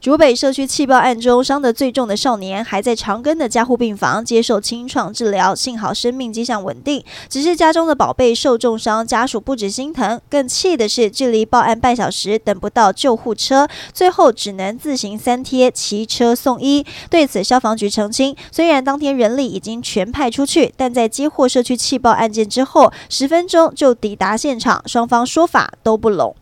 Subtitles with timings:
[0.00, 7.04] 竹北社区气爆案中伤得最重的少年，还在长庚的加护病房接受清创治疗，幸好生命迹象稳定。
[7.28, 16.86] 只是家中的宝贝受重伤，家属不止心疼，更气的是距离报案半小时等不到救护车，最后只能自行三贴骑车送医。
[17.10, 26.36] 对此，消防局澄清，虽然当天人力已经全派出去，但在接获社区气爆案件之后，十分钟就抵达现场，双方说法都不拢。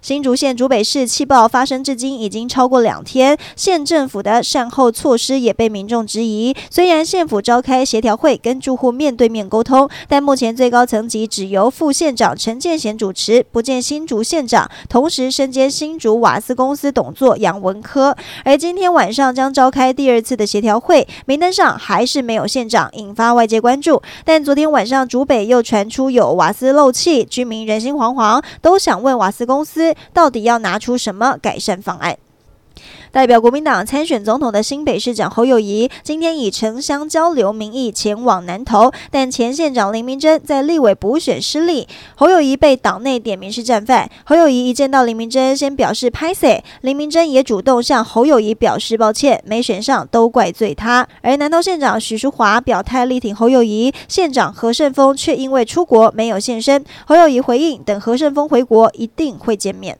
[0.00, 6.54] 新竹县竹北市气爆发生至今已经超过两天，县政府的善后措施也被民众质疑。
[6.70, 18.16] 虽然县府召开协调会跟住户面对面沟通，但目前最高层级只由副县长陈建贤主持，不见新竹县长，同时身兼新竹瓦斯公司董座杨文科。
[18.44, 24.00] 而今天晚上将召开第二次的协调会，名单上还是没有县长，引发外界关注。
[24.24, 29.65] 但昨天晚上竹北又传出有瓦斯漏气，居民人心惶惶，都想问瓦斯公。
[29.66, 32.16] 司到底要拿出什么改善方案？
[33.12, 44.10] 代表国民党参选总统的新北市长侯友谊今天以城乡交流名义前往南投，但前县长林明珍在立委补选失利，侯友谊被党内点名是战犯。
[44.24, 46.46] 侯友谊一见到林明珍，先表示拍死，
[46.82, 51.06] 林明珍也主动向侯友谊表示抱歉，没选上都怪罪他。
[51.22, 56.84] 而南投县长许淑华表态力挺侯友谊，县长何胜峰却因为出国没有现身。
[57.06, 59.98] 侯友谊回应，等何胜峰回国一定会见面。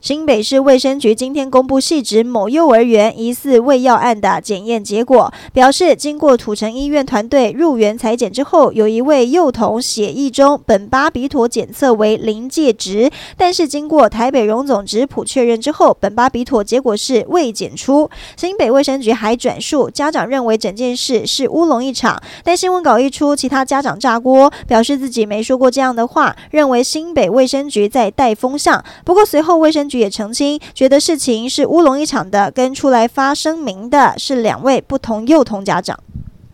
[0.00, 18.08] 新北市卫生局今天公布系指某幼儿园疑似喂药案的检验结果，表示经过土城医院团队入园采检之后，有一位幼童血液中苯巴比妥检测为临界值，但是经过台北荣总质谱确认之后，苯巴比妥结果是未检出。
[18.36, 28.82] 新北卫生局还转述，家长认为整件事是乌龙一场，但新闻稿一出，其他家长炸锅，表示自己没说过这样的话，认为新北卫生局在带风向。
[29.04, 35.96] 不过随后卫卫生局也澄清，觉得事情是乌龙一场的，跟出来发声明的是两位不同幼童家长。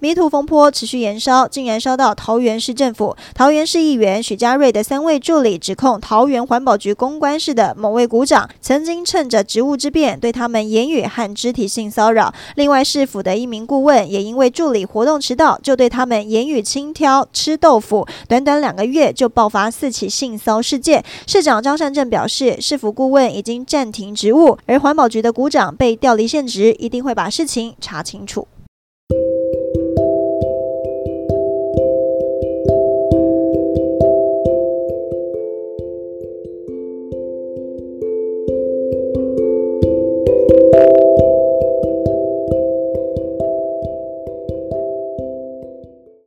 [0.07, 3.17] 迷途风波持续延烧，竟然烧到桃园市政府。
[3.35, 12.33] 桃园市议员许家瑞的三位助理指控桃园环保局公关室的某位股长曾经趁着职务之便对他们言语和肢体性骚扰。
[12.55, 18.07] 另外，市府的一名顾问也因为助理活动迟到，就对他们言语轻佻、吃豆腐。
[18.29, 21.05] 短短两个月就爆发四起性骚事件。
[21.27, 28.47] 市长张善政表示，市府顾问已经暂停职务，而环保局的股长被调离现职，一定会把事情查清楚。